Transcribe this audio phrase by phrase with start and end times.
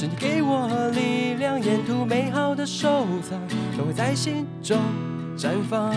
[0.00, 3.38] 是你给我力量，沿途美好的收藏
[3.76, 4.78] 都会在心中
[5.36, 5.94] 绽放。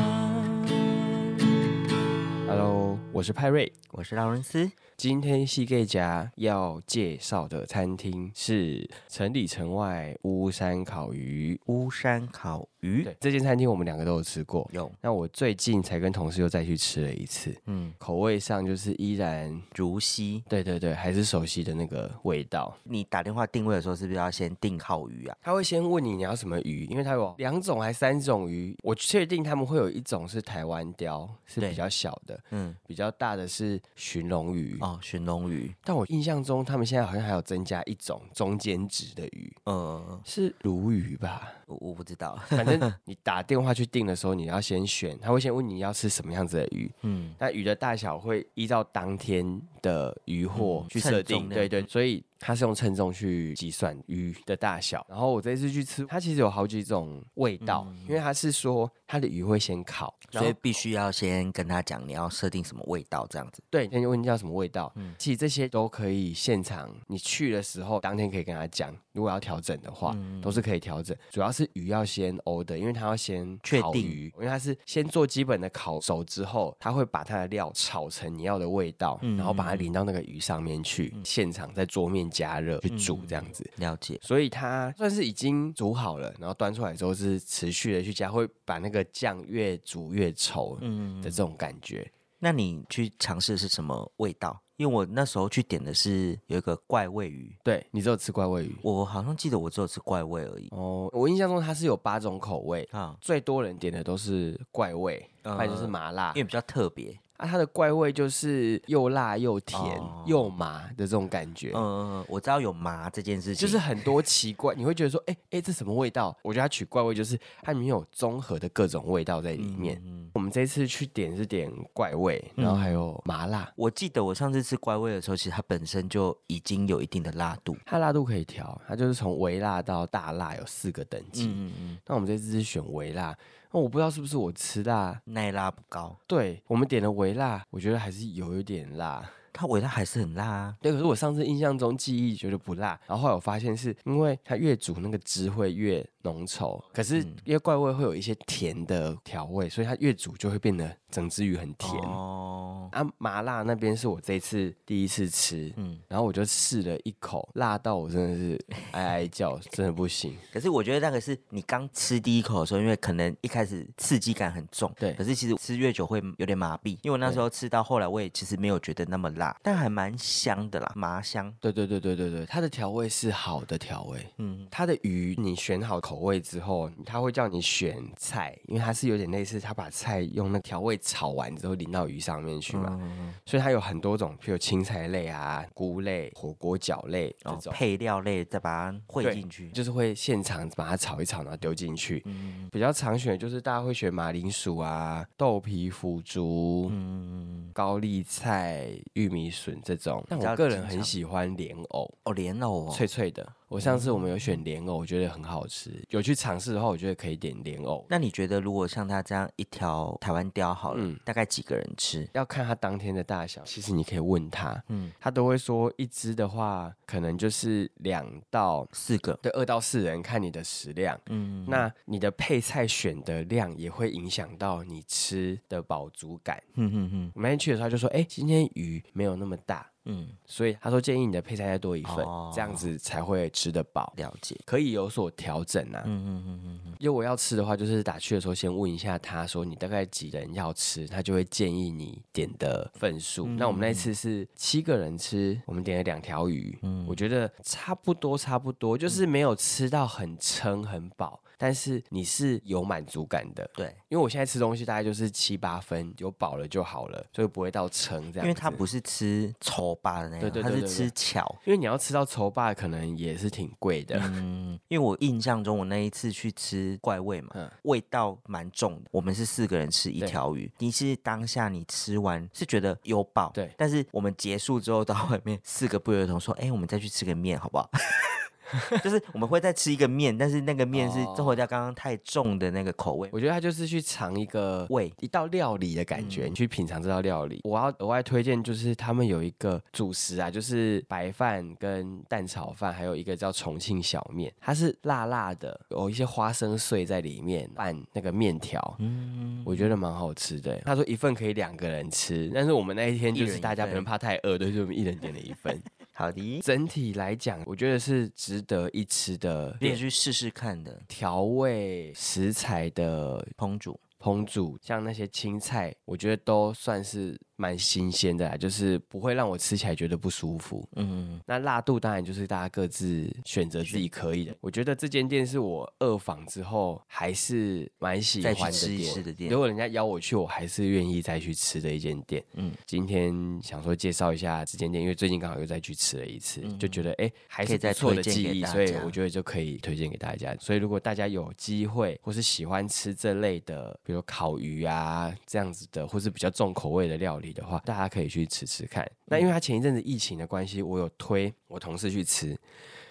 [2.46, 4.70] Hello，我是派瑞，我是劳伦斯。
[4.98, 11.58] 今天西盖家要介绍的餐厅是城里城外巫山烤鱼。
[11.68, 14.70] 巫山烤鱼，对，这间餐厅我们两个都有吃过。
[14.74, 20.44] 有那我最近才跟同事又再去吃了一次，嗯，口味上就是依然，如昔。
[20.50, 22.76] 对对对，还是熟悉的那个味道。
[22.84, 25.38] 你打电话定位的时候，是不是要先定烤鱼啊？
[25.42, 34.78] 他会先问你你要什么鱼，因为他有两种还三种鱼，我确定他们会有一种是台湾鲷，是比较小的，嗯，比较大的是寻龙鱼。
[34.82, 41.52] 哦，寻龙鱼，但我印象中，他们现在好像还有增加一种中间值的鱼，呃，是鲈鱼吧？
[41.68, 42.36] 我我不知道。
[42.50, 46.92] 反正你打电话去订的时候，你要先选，他会先问你要吃什么样子的鱼。
[47.02, 55.06] 嗯，那鱼的大小会依照当天的鱼货嗯去设定，对对，所以它是用称重去计算鱼的大小。
[55.10, 63.64] 然后我这次去吃，它其实有好几种味道，因为它是说它的鱼会先烤，所以必须要先跟他讲你要设定什么味道，这样子。
[63.70, 64.92] 对，先问你要什么味道。
[64.96, 71.16] 嗯其实这些都可以现场你去的时候，当天可以跟他讲，如果要调整的话，都是可以调整。
[71.30, 83.64] 主要是鱼要先欧的，因为它要先确定烤鱼，因为它是先做基本的烤熟之后，它会把它的料炒成你要的味道，然后把它淋到那个鱼上面去，现场在桌面加热去煮这样子。
[83.78, 84.20] 了解。
[84.22, 90.78] 所以它算是已经煮好了，然后端出来之后是持续的去加，会把那个酱越煮越稠
[91.22, 92.12] 的这种感觉。
[92.40, 94.60] 那你去尝试的是什么味道？
[94.76, 106.42] 因为我那时候去点的是有一个怪味鱼，对你只有吃怪味鱼我好像记得我只有吃怪味而已哦，我印象中它是有八种口味，啊，最多人点的都是怪味，嗯还有就是麻辣因。
[106.42, 107.18] 为比较特别。
[107.38, 111.74] 啊，它的怪味就是又辣又甜、哦又麻的这种感觉。
[111.76, 116.36] 嗯，我知道有麻这件事情，就是很多奇怪，你会觉得说，哎、哎、这什么味道？
[116.42, 120.02] 我觉得它取怪味就是它里面有综合的各种味道在里面。
[120.06, 127.78] 嗯我们这次去点是点怪味，然后还有麻辣，我记得我上次吃怪味的时候，其实它本身就已经有一定的辣度。
[127.86, 131.46] 它辣度可以调，它就是从微辣到大辣有四个等级。
[131.46, 133.38] 嗯嗯，那我们这次是选微辣，
[133.74, 139.28] 那我不知道是不是我吃辣，耐辣不高，对我们点了微辣，我觉得还是有一点辣。
[139.52, 140.76] 它微辣还是很辣啊。
[140.80, 151.94] 对，可是我上次印象中记忆觉得不辣，然后后来我发现是因为它越煮那个汁会越浓稠，可是因为怪味会有一些甜的调味，所以它越煮就会变得整只鱼很甜。
[152.02, 160.36] 哦，啊，麻辣那边是我这次第一次吃，嗯，然后我就试了一口，辣到我真的是 哀哀叫，真的不行。
[160.52, 171.54] 可是我觉得那个是你刚吃第一口的时候，因为可能一开始刺激感很重，对可是其实吃越久会有点麻痹，因为我那时候吃到后来，我也其实没有觉得那么辣，但还蛮香的啦，麻香。
[171.60, 174.26] 对对对对对对，它的调味是好的调味。
[174.38, 183.00] 嗯，它的鱼你选好口味之后，他会叫你选菜，因为它是有点类似，他把菜用那调味炒完之后淋到鱼上面去嘛，
[183.46, 187.74] 所以它有很多种，譬如青菜类啊、菇类、火锅饺类这哦，种。
[187.74, 192.24] 配料类再把它汇对进去，就是会现场把它炒一炒，然后丢进去。
[192.72, 200.24] 比较常选的就是大家会选马铃薯啊、豆皮腐竹、嗯，高丽菜、玉米笋这种。
[200.30, 202.12] 但我个人很喜欢莲藕。
[202.24, 203.48] 哦，莲藕哦，脆脆的。
[203.74, 206.00] 我上次我们有选莲藕，我觉得很好吃。
[206.10, 208.06] 有去尝试的话，我觉得可以点莲藕。
[208.08, 212.30] 那你觉得如果像它这样一条台湾雕好了，嗯大概几个人吃？
[212.34, 221.20] 要看它当天的大小，其实你可以问他，嗯嗯，他都会说一只的话，可能就是两到四个，对二到四人，看你的食量。
[221.30, 226.62] 嗯，那你的配菜选的量也会影响到你吃的饱足感。
[226.76, 234.14] 嗯哼哼，我们去的时候他就说，哎、今天鱼没有那么大，嗯，所以他说建议你的配菜再多一份，哦这样子才会吃得饱。
[234.18, 234.60] 了解。
[234.66, 236.02] 可以有所调整啊。
[236.06, 243.48] 嗯嗯嗯嗯嗯，因为我要吃的话，就是打去的时候先问一下他说你大概几人要吃，他就会建议你点的份数。
[243.48, 246.78] 那我们那一次是七个人吃，我们点了两条鱼，
[247.08, 253.68] 我觉得差不多差不多，就是没有吃到很撑很饱，但但是你是有满足感的。
[253.74, 258.46] 对，因为我现在吃东西大概就是七八分，有饱了就好了，所以不会到撑这样。
[258.46, 261.44] 因为它不是吃稠巴的那对种，它是吃巧。
[261.66, 264.20] 因为你要吃到稠巴，可能也是挺贵的。
[264.20, 269.10] 嗯，因为我印象中，我那一次去吃怪味嘛，嗯味道蛮重的。
[269.10, 277.90] 我们是四个人吃一对条鱼，你是当下你吃完是觉得有饱，对但是我们结束之后到外面，四个不约而同说：“哎、我们再去吃个面好不好？”
[279.04, 283.30] 就是我们会再吃一个面，但是那个面是哦中回掉刚刚太重的那个口味。
[283.32, 287.62] 我觉得它就是去尝一个味一道料理的感觉，嗯你去品尝这道料理。
[287.64, 298.96] 我要额外推荐，就是他们有一个主食啊，就是白饭跟蛋炒饭，还有一个叫重庆小面，它是辣辣的，有一些花生碎在里面拌那个面条。
[299.00, 300.80] 嗯，我觉得蛮好吃的。
[300.86, 305.82] 他说一份可以两个人吃，但是我们那一天就是大家可能怕太饿，对，就我们一人点了一份。
[306.14, 314.00] 好的，整体来讲，我觉得是值得一吃的你也去试试看的调味食材的烹煮。
[314.20, 320.86] 烹煮，像那些青菜，我觉得都算是蛮新鲜的啦，就是不会让我吃起来觉得不舒服。
[320.98, 324.54] 嗯，那辣度当然就是大家各自选择自己可以的。
[324.60, 329.14] 我觉得这间店是我二访之后还是蛮喜欢的吃一店。
[329.14, 332.44] 吃的店如果人家邀我去，我还是愿意再去吃的一间店。
[332.56, 340.54] 嗯嗯，今天想说介绍一下这间店，因为最近刚好又再去吃了一次，就觉得哎、还是嗯可以再不错的记忆，所以我觉得就可以推荐给大家。
[340.60, 349.10] 所以如果大家有机会或是喜欢吃这类的，比如烤鱼啊这样子的，或是比较重口味的料理的话，大家可以去吃吃看。
[349.26, 352.58] 那因为他前一阵子疫情的关系，我有推我同事去吃。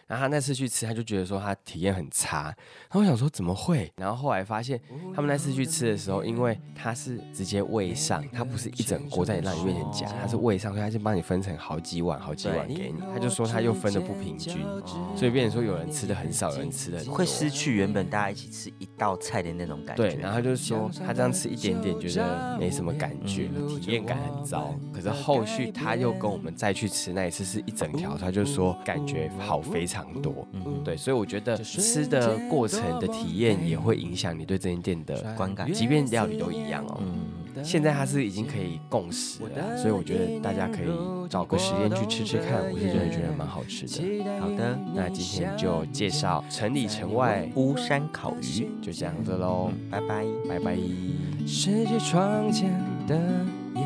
[0.06, 2.44] 然后他那次去吃，他就觉得说他体验很差。
[2.44, 3.90] 然后我想说怎么会？
[3.96, 4.80] 然后后来发现，
[5.14, 13.00] 他们那次去吃的时候，因为他是直接喂上，他不是一整锅在你让你面前夹，他是喂上，所以他就帮你分成好几碗、好几碗给你。
[13.12, 14.62] 他就说他又分的不平均，
[15.16, 20.10] 所以变成说有人吃的很少，有人吃的会失去原本大家一起吃一道菜的那种感觉。
[20.10, 23.48] 对，然后他就说他这样吃一点点，觉得没什么感觉，
[23.80, 24.74] 体验感很糟。
[24.92, 29.91] 可是后续他又跟我们再去吃那一次是一整条，他就说感觉好非常
[30.22, 30.46] 多。
[30.52, 37.00] 嗯，对，所以我觉得吃的过程的体验也会影响你对这间店的观感即便料理都一样哦。
[37.00, 40.86] 嗯，现在它是已经可以共识了啊，所以我觉得大家可以
[41.28, 44.24] 找个时间去吃吃看，我是真的觉得蛮好吃的。
[44.40, 50.24] 好的，那今天就介绍城里城外，巫山烤鱼，就这样子喽，嗯，拜拜。
[50.48, 50.76] 拜拜。
[51.46, 52.70] 世界窗前
[53.06, 53.16] 的
[53.74, 53.82] 夜，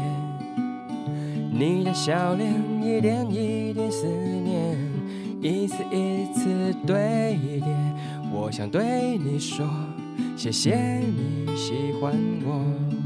[1.50, 4.76] 你的笑脸一点一点思念，
[5.40, 7.62] 一次一次堆叠。
[8.32, 9.66] 我想对你说，
[10.36, 13.05] 谢谢你喜欢我。